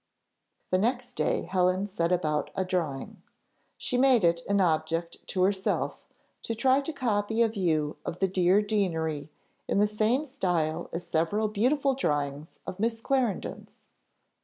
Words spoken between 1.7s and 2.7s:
set about a